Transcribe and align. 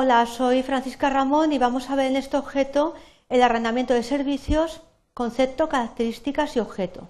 Hola, 0.00 0.24
soy 0.26 0.62
Francisca 0.62 1.10
Ramón 1.10 1.52
y 1.52 1.58
vamos 1.58 1.90
a 1.90 1.96
ver 1.96 2.06
en 2.06 2.14
este 2.14 2.36
objeto 2.36 2.94
el 3.28 3.42
arrendamiento 3.42 3.94
de 3.94 4.04
servicios, 4.04 4.80
concepto, 5.12 5.68
características 5.68 6.54
y 6.54 6.60
objeto. 6.60 7.08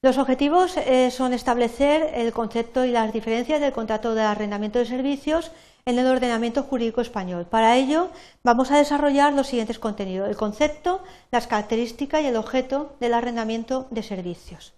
Los 0.00 0.16
objetivos 0.16 0.74
eh, 0.78 1.10
son 1.10 1.34
establecer 1.34 2.12
el 2.14 2.32
concepto 2.32 2.86
y 2.86 2.92
las 2.92 3.12
diferencias 3.12 3.60
del 3.60 3.74
contrato 3.74 4.14
de 4.14 4.22
arrendamiento 4.22 4.78
de 4.78 4.86
servicios 4.86 5.52
en 5.84 5.98
el 5.98 6.06
ordenamiento 6.06 6.62
jurídico 6.62 7.02
español. 7.02 7.44
Para 7.44 7.76
ello 7.76 8.08
vamos 8.42 8.70
a 8.70 8.78
desarrollar 8.78 9.34
los 9.34 9.48
siguientes 9.48 9.78
contenidos, 9.78 10.30
el 10.30 10.36
concepto, 10.36 11.02
las 11.30 11.46
características 11.46 12.22
y 12.22 12.26
el 12.28 12.36
objeto 12.36 12.96
del 13.00 13.12
arrendamiento 13.12 13.86
de 13.90 14.02
servicios. 14.02 14.72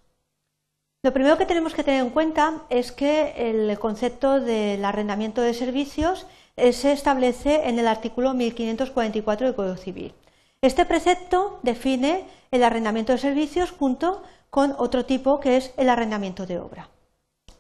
Lo 1.05 1.13
primero 1.13 1.39
que 1.39 1.47
tenemos 1.47 1.75
que 1.75 1.85
tener 1.85 2.01
en 2.01 2.11
cuenta 2.11 2.63
es 2.71 2.91
que 2.91 3.35
el 3.37 3.79
concepto 3.79 4.41
del 4.41 4.85
arrendamiento 4.85 5.41
de 5.41 5.55
servicios 5.55 6.27
se 6.57 6.93
establece 6.93 7.69
en 7.69 7.79
el 7.79 7.87
artículo 7.87 8.33
1544 8.35 9.47
del 9.47 9.55
Código 9.55 9.77
Civil. 9.77 10.15
Este 10.63 10.87
precepto 10.87 11.61
define 11.63 12.25
el 12.51 12.65
arrendamiento 12.65 13.13
de 13.13 13.19
servicios 13.19 13.71
junto 13.71 14.23
con 14.51 14.75
otro 14.79 15.05
tipo 15.05 15.39
que 15.39 15.57
es 15.57 15.73
el 15.77 15.91
arrendamiento 15.91 16.47
de 16.47 16.59
obra. 16.59 16.89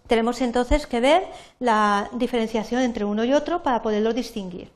Tenemos 0.06 0.40
entonces 0.40 0.86
que 0.86 1.00
ver 1.00 1.24
la 1.58 2.08
diferenciación 2.12 2.82
entre 2.82 3.04
uno 3.04 3.24
y 3.24 3.32
otro 3.32 3.62
para 3.62 3.82
poderlo 3.82 4.14
distinguir. 4.14 4.70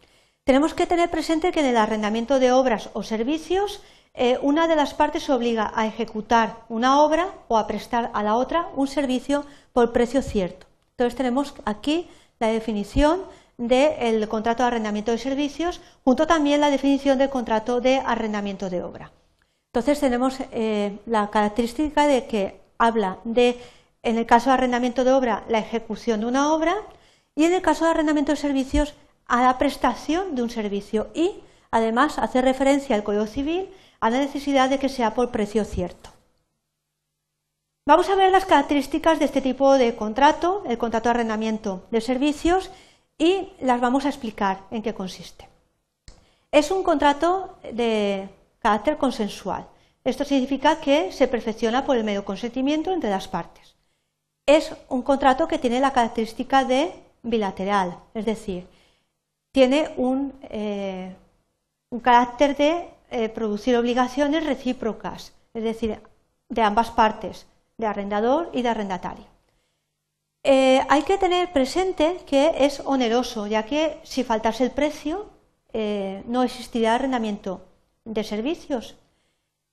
Tenemos 0.45 0.75
que 0.75 0.87
tener 0.87 1.11
presente 1.11 1.53
que 1.53 1.61
en 1.61 1.67
el 1.67 1.77
arrendamiento 1.77 2.39
de 2.39 2.53
obras 2.53 2.91
o 2.93 3.03
servicios 3.03 3.81
eh, 4.13 4.39
una 4.43 4.67
de 4.67 4.75
las 4.75 4.93
partes 4.93 5.23
se 5.23 5.33
obliga 5.33 5.71
a 5.75 5.87
ejecutar 5.87 6.65
una 6.69 7.01
obra 7.01 7.33
o 7.49 7.57
a 7.57 7.67
prestar 7.67 8.11
a 8.13 8.23
la 8.23 8.35
otra 8.35 8.69
un 8.75 8.89
servicio 8.89 9.45
por 9.73 9.93
precio 9.93 10.21
cierto. 10.21 10.67
Entonces 10.93 11.17
tenemos 11.17 11.55
aquí 11.65 12.09
la 12.41 12.49
definición 12.49 13.23
del 13.61 14.27
contrato 14.27 14.63
de 14.63 14.69
arrendamiento 14.69 15.13
de 15.13 15.19
servicios, 15.19 15.83
junto 16.03 16.27
también 16.27 16.63
la 16.63 16.71
definición 16.71 17.19
del 17.19 17.29
contrato 17.29 17.83
de 17.83 17.99
arrendamiento 17.99 18.71
de 18.71 18.83
obra. 18.83 19.13
Entonces 19.67 20.01
tenemos 20.01 20.39
eh, 20.51 20.99
la 21.05 21.29
característica 21.29 22.07
de 22.07 22.27
que 22.27 22.61
habla 22.79 23.19
de, 23.25 23.61
en 24.03 24.17
el 24.17 24.25
caso 24.25 24.49
de 24.49 24.55
arrendamiento 24.55 25.05
de 25.05 25.13
obra, 25.13 25.45
la 25.49 25.59
ejecución 25.59 26.21
de 26.21 26.27
una 26.27 26.55
obra 26.55 26.75
y 27.37 27.45
en 27.45 27.53
el 27.53 27.61
caso 27.61 27.85
de 27.85 27.91
arrendamiento 27.91 28.33
de 28.33 28.37
servicios, 28.37 28.95
a 29.27 29.43
la 29.43 29.59
prestación 29.59 30.35
de 30.35 30.43
un 30.43 30.51
servicio 30.51 31.09
y 31.15 31.43
además 31.71 32.19
hace 32.19 32.41
referencia 32.41 32.97
al 32.97 33.05
Código 33.05 33.27
Civil 33.27 33.69
a 34.01 34.09
la 34.09 34.19
necesidad 34.19 34.71
de 34.71 34.79
que 34.79 34.89
sea 34.89 35.15
por 35.15 35.31
precio 35.31 35.65
cierto. 35.65 36.11
Vamos 37.87 38.09
a 38.09 38.17
ver 38.17 38.33
las 38.33 38.47
características 38.47 39.19
de 39.19 39.27
este 39.27 39.43
tipo 39.43 39.75
de 39.75 39.95
contrato, 39.95 40.65
el 40.67 40.79
contrato 40.79 41.09
de 41.09 41.11
arrendamiento 41.11 41.87
de 41.91 42.01
servicios, 42.01 42.71
y 43.21 43.53
las 43.61 43.81
vamos 43.83 44.07
a 44.07 44.09
explicar 44.09 44.63
en 44.71 44.83
qué 44.83 44.95
consiste. 44.95 45.47
Es 46.51 46.71
un 46.71 46.83
contrato 46.83 47.59
de 47.71 48.29
carácter 48.59 48.97
consensual. 48.97 49.67
Esto 50.03 50.25
significa 50.25 50.81
que 50.81 51.13
se 51.13 51.29
perfecciona 51.29 51.85
por 51.85 51.99
el 51.99 52.03
medio 52.05 52.25
consentimiento 52.25 52.91
entre 52.91 53.11
las 53.11 53.29
partes. 53.29 53.77
Es 54.47 54.75
un 54.89 55.03
contrato 55.03 55.47
que 55.47 55.59
tiene 55.59 55.81
la 55.81 55.93
característica 55.93 56.65
de 56.65 56.95
bilateral, 57.23 57.99
es 58.15 58.25
decir, 58.25 58.67
tiene 59.53 59.93
un, 59.99 60.33
eh, 60.45 61.15
carácter 62.03 62.57
de 62.57 62.89
eh, 63.11 63.29
producir 63.29 63.77
obligaciones 63.77 64.47
recíprocas, 64.47 65.35
es 65.53 65.63
decir, 65.63 66.01
de 66.49 66.63
ambas 66.63 66.91
partes, 66.91 67.47
de 67.77 67.87
arrendador 67.87 68.49
y 68.55 68.63
de 68.63 68.71
arrendatario. 68.71 69.27
Eh, 70.43 70.81
hay 70.89 71.03
que 71.03 71.19
tener 71.19 71.53
presente 71.53 72.19
que 72.27 72.65
es 72.65 72.81
oneroso, 72.81 73.47
ya 73.47 73.65
que 73.65 73.99
si 74.03 74.25
faltase 74.25 74.65
el 74.65 74.71
precio, 74.71 75.29
eh, 75.73 76.23
no 76.27 76.43
existiría 76.43 76.95
arrendamiento 76.95 77.63
de 78.05 78.25
servicios. 78.25 78.97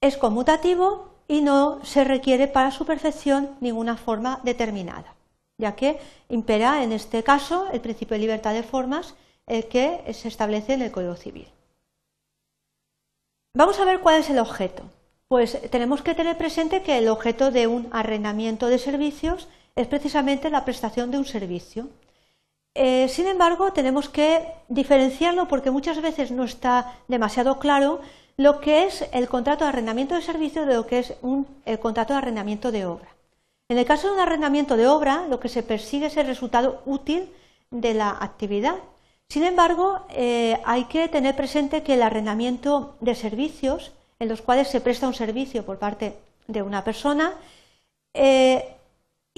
Es 0.01 0.17
conmutativo 0.17 1.15
y 1.27 1.41
no 1.41 1.83
se 1.83 2.03
requiere 2.03 2.47
para 2.47 2.71
su 2.71 2.85
perfección 2.85 3.55
ninguna 3.61 3.95
forma 3.97 4.41
determinada, 4.43 5.15
ya 5.57 5.75
que 5.75 5.99
impera 6.29 6.83
en 6.83 6.91
este 6.91 7.23
caso 7.23 7.67
el 7.71 7.81
principio 7.81 8.15
de 8.15 8.21
libertad 8.21 8.53
de 8.53 8.63
formas 8.63 9.15
que 9.47 10.03
se 10.13 10.27
establece 10.27 10.73
en 10.73 10.81
el 10.81 10.91
Código 10.91 11.15
Civil. 11.15 11.47
Vamos 13.53 13.79
a 13.79 13.85
ver 13.85 14.01
cuál 14.01 14.19
es 14.19 14.29
el 14.29 14.39
objeto. 14.39 14.83
Pues 15.29 15.59
tenemos 15.71 16.01
que 16.01 16.13
tener 16.13 16.37
presente 16.37 16.83
que 16.83 16.97
el 16.97 17.07
objeto 17.07 17.49
de 17.49 17.65
un 17.67 17.87
arrendamiento 17.91 18.67
de 18.67 18.77
servicios 18.77 19.47
es 19.77 19.87
precisamente 19.87 20.49
la 20.49 20.65
prestación 20.65 21.11
de 21.11 21.17
un 21.17 21.25
servicio. 21.25 21.87
Eh, 22.75 23.07
sin 23.07 23.27
embargo, 23.27 23.71
tenemos 23.71 24.09
que 24.09 24.45
diferenciarlo 24.67 25.47
porque 25.47 25.71
muchas 25.71 26.01
veces 26.01 26.31
no 26.31 26.43
está 26.43 26.95
demasiado 27.07 27.57
claro 27.59 28.01
lo 28.35 28.59
que 28.59 28.83
es 28.83 29.05
el 29.13 29.27
contrato 29.29 29.63
de 29.63 29.69
arrendamiento 29.69 30.13
de 30.15 30.21
servicios 30.21 30.67
de 30.67 30.75
lo 30.75 30.85
que 30.85 30.99
es 30.99 31.13
un, 31.21 31.47
el 31.65 31.79
contrato 31.79 32.13
de 32.13 32.19
arrendamiento 32.19 32.71
de 32.71 32.85
obra. 32.85 33.07
En 33.69 33.77
el 33.77 33.85
caso 33.85 34.07
de 34.07 34.13
un 34.13 34.19
arrendamiento 34.19 34.77
de 34.77 34.87
obra, 34.87 35.25
lo 35.29 35.39
que 35.39 35.49
se 35.49 35.63
persigue 35.63 36.07
es 36.07 36.17
el 36.17 36.27
resultado 36.27 36.81
útil 36.85 37.29
de 37.71 37.93
la 37.93 38.09
actividad 38.09 38.75
sin 39.29 39.43
embargo, 39.43 40.05
eh, 40.09 40.57
hay 40.63 40.85
que 40.85 41.09
tener 41.09 41.35
presente 41.35 41.83
que 41.83 41.95
el 41.95 42.01
arrendamiento 42.01 42.95
de 43.01 43.13
servicios, 43.13 43.91
en 44.19 44.29
los 44.29 44.41
cuales 44.41 44.69
se 44.69 44.79
presta 44.79 45.07
un 45.07 45.13
servicio 45.13 45.65
por 45.65 45.79
parte 45.79 46.15
de 46.47 46.61
una 46.61 46.83
persona, 46.83 47.33
eh, 48.13 48.76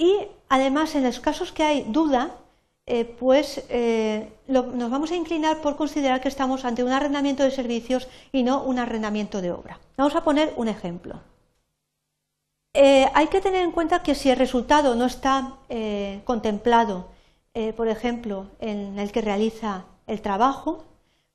y 0.00 0.26
además 0.48 0.94
en 0.94 1.04
los 1.04 1.20
casos 1.20 1.52
que 1.52 1.62
hay 1.62 1.84
duda, 1.88 2.30
eh, 2.86 3.04
pues 3.04 3.64
nos 4.48 4.90
vamos 4.90 5.12
a 5.12 5.16
inclinar 5.16 5.60
por 5.60 5.76
considerar 5.76 6.20
que 6.20 6.28
estamos 6.28 6.64
ante 6.64 6.82
un 6.82 6.90
arrendamiento 6.90 7.44
de 7.44 7.52
servicios 7.52 8.08
y 8.32 8.42
no 8.42 8.64
un 8.64 8.78
arrendamiento 8.78 9.40
de 9.40 9.52
obra. 9.52 9.78
Vamos 9.96 10.16
a 10.16 10.24
poner 10.24 10.52
un 10.56 10.66
ejemplo. 10.66 11.20
hay 12.74 13.26
que 13.28 13.40
tener 13.40 13.62
en 13.62 13.72
cuenta 13.72 14.02
que 14.02 14.14
si 14.14 14.30
el 14.30 14.38
resultado 14.38 14.94
no 14.94 15.06
está 15.06 15.54
contemplado 16.24 17.06
eh, 17.54 17.72
por 17.72 17.88
ejemplo, 17.88 18.46
en 18.60 18.98
el 18.98 19.10
que 19.10 19.20
realiza 19.20 19.84
el 20.06 20.20
trabajo, 20.22 20.84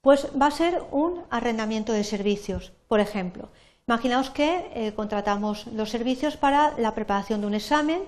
pues 0.02 0.28
va 0.40 0.47
a 0.47 0.52
ser 0.52 0.82
un 0.92 1.24
arrendamiento 1.30 1.92
de 1.92 2.03
servicios, 2.03 2.72
por 2.88 3.00
ejemplo. 3.00 3.50
Imaginaos 3.88 4.30
que 4.30 4.72
eh, 4.74 4.94
contratamos 4.96 5.68
los 5.68 5.90
servicios 5.90 6.38
para 6.38 6.74
la 6.78 6.96
preparación 6.96 7.42
de 7.42 7.47
un 7.47 7.53
examen, 7.53 8.02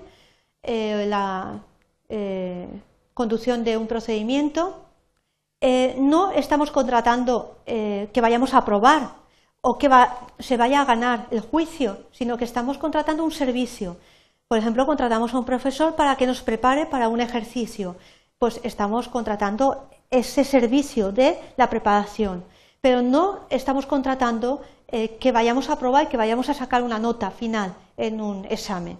eh, 0.62 1.06
la 1.08 1.60
conducción 3.14 3.64
de 3.64 3.76
un 3.76 3.86
procedimiento. 3.86 4.84
no 5.98 6.30
estamos 6.32 6.70
contratando 6.70 7.58
que 7.66 8.20
vayamos 8.20 8.54
a 8.54 8.58
aprobar 8.58 9.18
o 9.60 9.76
que 9.76 9.90
se 10.38 10.56
vaya 10.56 10.80
a 10.80 10.84
ganar 10.84 11.26
el 11.30 11.40
juicio, 11.40 12.06
sino 12.12 12.36
que 12.38 12.44
estamos 12.44 12.78
contratando 12.78 13.24
un 13.24 13.32
servicio. 13.32 13.96
Por 14.46 14.58
ejemplo, 14.58 14.86
contratamos 14.86 15.34
a 15.34 15.38
un 15.38 15.44
profesor 15.44 15.94
para 15.94 16.16
que 16.16 16.26
nos 16.26 16.40
prepare 16.42 16.86
para 16.86 17.08
un 17.08 17.20
ejercicio. 17.20 17.96
Pues 18.38 18.60
estamos 18.62 19.08
contratando 19.08 19.90
ese 20.10 20.44
servicio 20.44 21.12
de 21.12 21.38
la 21.56 21.68
preparación, 21.68 22.44
pero 22.80 23.02
no 23.02 23.40
estamos 23.50 23.84
contratando 23.84 24.62
eh, 24.86 25.18
que 25.20 25.32
vayamos 25.32 25.68
a 25.68 25.74
aprobar 25.74 26.04
y 26.04 26.06
que 26.06 26.16
vayamos 26.16 26.48
a 26.48 26.54
sacar 26.54 26.82
una 26.82 26.98
nota 26.98 27.30
final 27.30 27.74
en 27.96 28.20
un 28.20 28.46
examen. 28.46 28.96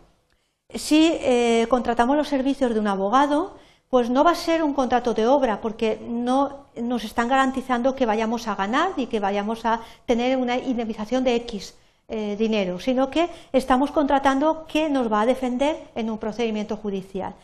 Si 0.74 1.12
eh, 1.22 1.66
contratamos 1.70 2.16
los 2.16 2.28
servicios 2.28 2.74
de 2.74 2.80
un 2.80 2.88
abogado, 2.88 3.56
pues 3.88 4.10
no 4.10 4.22
va 4.22 4.32
a 4.32 4.34
ser 4.34 4.62
un 4.62 4.74
contrato 4.74 5.14
de 5.14 5.26
obra, 5.26 5.62
porque 5.62 5.98
no 6.06 6.66
nos 6.76 7.04
están 7.04 7.28
garantizando 7.28 7.94
que 7.94 8.04
vayamos 8.04 8.46
a 8.48 8.54
ganar 8.54 8.90
y 8.96 9.06
que 9.06 9.18
vayamos 9.18 9.64
a 9.64 9.80
tener 10.04 10.36
una 10.36 10.58
indemnización 10.58 11.24
de 11.24 11.36
X 11.36 11.74
eh, 12.08 12.36
dinero, 12.38 12.78
sino 12.80 13.10
que 13.10 13.30
estamos 13.52 13.90
contratando 13.90 14.66
que 14.66 14.90
nos 14.90 15.10
va 15.10 15.22
a 15.22 15.26
defender 15.26 15.88
en 15.94 16.10
un 16.10 16.18
procedimiento 16.18 16.76
judicial. 16.76 17.34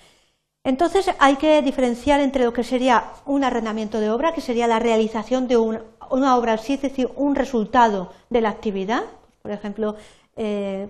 Entonces 0.62 1.10
hay 1.18 1.36
que 1.36 1.62
diferenciar 1.62 2.20
entre 2.20 2.44
lo 2.44 2.52
que 2.52 2.64
sería 2.64 3.04
un 3.24 3.42
arrendamiento 3.42 4.00
de 4.00 4.10
obra, 4.10 4.34
que 4.34 4.42
sería 4.42 4.66
la 4.66 4.78
realización 4.78 5.48
de 5.48 5.56
una 5.56 6.36
obra, 6.36 6.54
es 6.54 6.82
decir, 6.82 7.10
un 7.16 7.34
resultado 7.34 8.12
de 8.28 8.42
la 8.42 8.50
actividad, 8.50 9.04
por 9.40 9.50
ejemplo, 9.50 9.96
eh, 10.36 10.88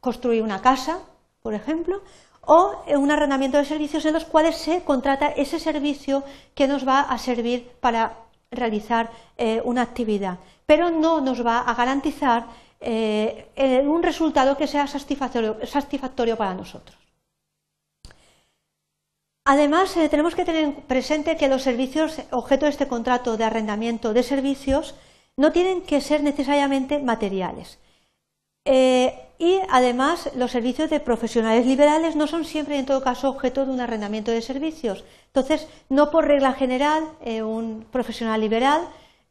construir 0.00 0.42
una 0.42 0.60
casa, 0.60 1.00
por 1.42 1.54
ejemplo, 1.54 2.02
o 2.42 2.82
un 2.96 3.10
arrendamiento 3.10 3.58
de 3.58 3.64
servicios 3.64 4.04
en 4.04 4.14
los 4.14 4.24
cuales 4.24 4.56
se 4.56 4.82
contrata 4.82 5.28
ese 5.28 5.58
servicio 5.58 6.24
que 6.54 6.66
nos 6.66 6.86
va 6.86 7.00
a 7.00 7.18
servir 7.18 7.70
para 7.80 8.18
realizar 8.50 9.10
eh, 9.36 9.60
una 9.64 9.82
actividad, 9.82 10.38
pero 10.66 10.90
no 10.90 11.20
nos 11.20 11.44
va 11.44 11.60
a 11.60 11.74
garantizar 11.74 12.46
eh, 12.80 13.48
un 13.86 14.02
resultado 14.02 14.56
que 14.56 14.66
sea 14.66 14.86
satisfactorio, 14.86 16.36
para 16.36 16.54
nosotros. 16.54 16.98
Además, 19.44 19.96
eh, 19.96 20.08
tenemos 20.08 20.34
que 20.34 20.44
tener 20.44 20.74
presente 20.86 21.36
que 21.36 21.48
los 21.48 21.62
servicios 21.62 22.20
objeto 22.30 22.66
de 22.66 22.70
este 22.70 22.88
contrato 22.88 23.36
de 23.36 23.44
arrendamiento 23.44 24.12
de 24.12 24.22
servicios 24.22 24.94
no 25.36 25.50
tienen 25.50 25.82
que 25.82 26.00
ser 26.00 26.22
necesariamente 26.22 26.98
materiales. 26.98 27.78
Eh, 28.64 29.18
y 29.38 29.58
además 29.70 30.30
los 30.36 30.52
servicios 30.52 30.88
de 30.88 31.00
profesionales 31.00 31.66
liberales 31.66 32.14
no 32.14 32.28
son 32.28 32.44
siempre 32.44 32.78
en 32.78 32.86
todo 32.86 33.02
caso 33.02 33.28
objeto 33.28 33.66
de 33.66 33.72
un 33.72 33.80
arrendamiento 33.80 34.30
de 34.30 34.40
servicios. 34.40 35.04
Entonces, 35.26 35.66
no 35.88 36.10
por 36.10 36.28
regla 36.28 36.52
general 36.52 37.04
eh, 37.24 37.42
un 37.42 37.84
profesional 37.90 38.40
liberal 38.40 38.82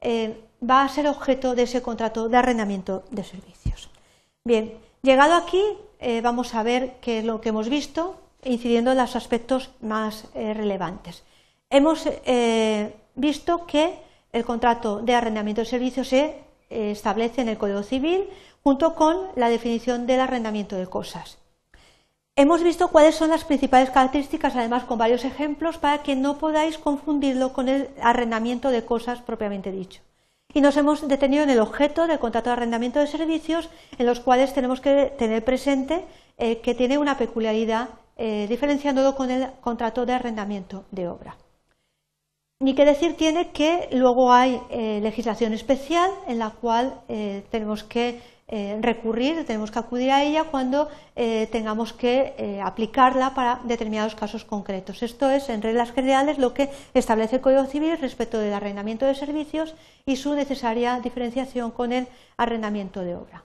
eh, 0.01 0.37
va 0.67 0.83
a 0.83 0.89
ser 0.89 1.07
objeto 1.07 1.55
de 1.55 1.63
ese 1.63 1.81
contrato 1.81 2.27
de 2.27 2.37
arrendamiento 2.37 3.03
de 3.09 3.23
servicios. 3.23 3.89
Bien, 4.43 4.73
llegado 5.01 5.35
aquí 5.35 5.63
vamos 6.23 6.55
a 6.55 6.63
ver 6.63 6.95
qué 6.99 7.19
es 7.19 7.25
lo 7.25 7.41
que 7.41 7.49
hemos 7.49 7.69
visto, 7.69 8.15
incidiendo 8.43 8.91
en 8.91 8.97
los 8.97 9.15
aspectos 9.15 9.69
más 9.79 10.25
relevantes. 10.33 11.23
Hemos 11.69 12.09
visto 13.13 13.67
que 13.67 13.99
el 14.33 14.43
contrato 14.43 14.99
de 14.99 15.13
arrendamiento 15.13 15.61
de 15.61 15.67
servicios 15.67 16.07
se 16.07 16.39
establece 16.71 17.41
en 17.41 17.49
el 17.49 17.59
Código 17.59 17.83
Civil 17.83 18.27
junto 18.63 18.95
con 18.95 19.17
la 19.35 19.49
definición 19.49 20.05
del 20.07 20.19
arrendamiento 20.19 20.75
de 20.75 20.87
cosas. 20.87 21.37
Hemos 22.35 22.63
visto 22.63 22.87
cuáles 22.87 23.15
son 23.15 23.29
las 23.29 23.43
principales 23.43 23.89
características, 23.89 24.55
además 24.55 24.85
con 24.85 24.97
varios 24.97 25.25
ejemplos, 25.25 25.77
para 25.77 26.01
que 26.01 26.15
no 26.15 26.37
podáis 26.37 26.77
confundirlo 26.77 27.51
con 27.51 27.67
el 27.67 27.89
arrendamiento 28.01 28.69
de 28.69 28.85
cosas 28.85 29.21
propiamente 29.21 29.71
dicho. 29.71 30.01
Y 30.53 30.61
nos 30.61 30.77
hemos 30.77 31.07
detenido 31.07 31.43
en 31.43 31.49
el 31.49 31.59
objeto 31.59 32.07
del 32.07 32.19
contrato 32.19 32.49
de 32.49 32.53
arrendamiento 32.53 32.99
de 32.99 33.07
servicios, 33.07 33.69
en 33.97 34.05
los 34.05 34.21
cuales 34.21 34.53
tenemos 34.53 34.79
que 34.79 35.13
tener 35.17 35.43
presente 35.43 36.05
eh, 36.37 36.61
que 36.61 36.73
tiene 36.73 36.97
una 36.97 37.17
peculiaridad 37.17 37.89
eh, 38.17 38.47
diferenciándolo 38.49 39.15
con 39.15 39.29
el 39.29 39.51
contrato 39.61 40.05
de 40.05 40.13
arrendamiento 40.13 40.85
de 40.91 41.07
obra. 41.07 41.37
Ni 42.59 42.75
que 42.75 42.85
decir 42.85 43.17
tiene 43.17 43.49
que 43.51 43.89
luego 43.91 44.31
hay 44.31 44.61
eh, 44.69 44.99
legislación 45.01 45.53
especial 45.53 46.11
en 46.27 46.39
la 46.39 46.51
cual 46.51 47.01
tenemos 47.49 47.83
que 47.83 48.21
eh, 48.51 48.77
recurrir, 48.81 49.45
tenemos 49.45 49.71
que 49.71 49.79
acudir 49.79 50.11
a 50.11 50.23
ella 50.23 50.43
cuando 50.43 50.89
eh, 51.15 51.47
tengamos 51.53 51.93
que 51.93 52.33
eh, 52.37 52.59
aplicarla 52.61 53.33
para 53.33 53.61
determinados 53.63 54.13
casos 54.13 54.43
concretos. 54.43 55.03
Esto 55.03 55.29
es, 55.31 55.47
en 55.47 55.61
reglas 55.61 55.93
generales, 55.93 56.37
lo 56.37 56.53
que 56.53 56.69
establece 56.93 57.37
el 57.37 57.41
Código 57.41 57.65
Civil 57.65 57.97
respecto 57.97 58.39
del 58.39 58.53
arrendamiento 58.53 59.05
de 59.05 59.15
servicios 59.15 59.73
y 60.05 60.17
su 60.17 60.33
necesaria 60.35 60.99
diferenciación 60.99 61.71
con 61.71 61.93
el 61.93 62.07
arrendamiento 62.35 62.99
de 62.99 63.15
obra. 63.15 63.43